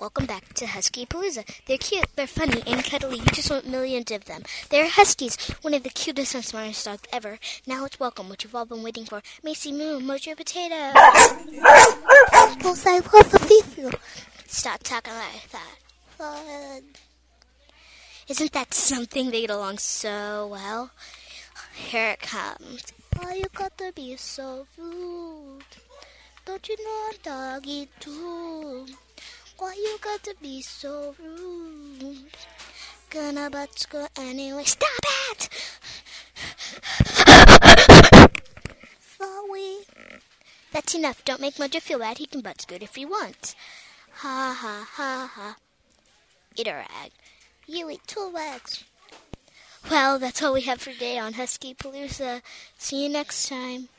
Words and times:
Welcome 0.00 0.24
back 0.24 0.54
to 0.54 0.66
Husky 0.66 1.04
Palooza. 1.04 1.44
They're 1.66 1.76
cute, 1.76 2.06
they're 2.16 2.26
funny, 2.26 2.62
and 2.66 2.82
cuddly. 2.82 3.18
You 3.18 3.24
just 3.34 3.50
want 3.50 3.68
millions 3.68 4.10
of 4.10 4.24
them. 4.24 4.44
They're 4.70 4.88
Huskies, 4.88 5.36
one 5.60 5.74
of 5.74 5.82
the 5.82 5.90
cutest 5.90 6.34
and 6.34 6.42
smartest 6.42 6.86
dogs 6.86 7.02
ever. 7.12 7.38
Now 7.66 7.82
let's 7.82 8.00
welcome 8.00 8.30
what 8.30 8.42
you've 8.42 8.54
all 8.54 8.64
been 8.64 8.82
waiting 8.82 9.04
for. 9.04 9.20
Macy 9.44 9.72
Moo, 9.72 10.00
Mojo 10.00 10.34
Potato. 10.34 10.92
Because 12.56 12.86
I 12.86 13.00
love 13.12 13.30
the 13.30 13.44
people. 13.46 13.90
Stop 14.46 14.82
talking 14.82 15.12
like 15.12 15.50
that. 15.50 15.76
Fun. 16.16 16.82
Isn't 18.26 18.52
that 18.52 18.72
something? 18.72 19.30
They 19.30 19.42
get 19.42 19.50
along 19.50 19.76
so 19.78 20.48
well. 20.50 20.92
Here 21.74 22.12
it 22.12 22.20
comes. 22.20 22.84
Why 23.18 23.34
you 23.34 23.44
got 23.52 23.76
to 23.76 23.92
be 23.92 24.16
so 24.16 24.66
rude? 24.78 25.62
Don't 26.46 26.66
you 26.66 26.76
know 26.82 27.10
I'm 27.10 27.16
doggy 27.22 27.88
too? 28.00 28.49
Why 29.60 29.74
you 29.74 29.98
got 30.00 30.22
to 30.22 30.34
be 30.40 30.62
so 30.62 31.14
rude? 31.18 32.16
Gonna 33.10 33.50
but 33.50 33.84
go 33.90 34.08
anyway. 34.16 34.64
Stop 34.64 34.88
it! 35.32 35.50
Sorry. 39.18 39.76
That's 40.72 40.94
enough. 40.94 41.22
Don't 41.26 41.42
make 41.42 41.56
Mojo 41.56 41.78
feel 41.82 41.98
bad. 41.98 42.16
He 42.16 42.24
can 42.24 42.40
butt 42.40 42.62
scoot 42.62 42.82
if 42.82 42.94
he 42.94 43.04
wants. 43.04 43.54
Ha 44.22 44.56
ha 44.58 44.88
ha 44.94 45.30
ha. 45.34 45.56
Eat 46.56 46.66
a 46.66 46.72
rag. 46.72 47.10
You 47.66 47.90
eat 47.90 48.00
two 48.06 48.32
rags. 48.34 48.84
Well, 49.90 50.18
that's 50.18 50.42
all 50.42 50.54
we 50.54 50.62
have 50.62 50.80
for 50.80 50.92
today 50.92 51.18
on 51.18 51.34
Husky 51.34 51.74
Palooza. 51.74 52.40
See 52.78 53.02
you 53.02 53.10
next 53.10 53.50
time. 53.50 53.90